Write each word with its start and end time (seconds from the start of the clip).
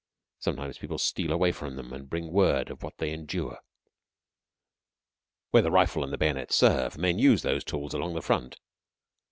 Sometimes 0.39 0.79
people 0.79 0.97
steal 0.97 1.31
away 1.31 1.51
from 1.51 1.75
them 1.75 1.93
and 1.93 2.09
bring 2.09 2.31
word 2.31 2.71
of 2.71 2.81
what 2.81 2.97
they 2.97 3.11
endure. 3.13 3.59
Where 5.51 5.61
the 5.61 5.69
rifle 5.69 6.03
and 6.03 6.11
the 6.11 6.17
bayonet 6.17 6.51
serve, 6.51 6.97
men 6.97 7.19
use 7.19 7.43
those 7.43 7.63
tools 7.63 7.93
along 7.93 8.15
the 8.15 8.23
front. 8.23 8.59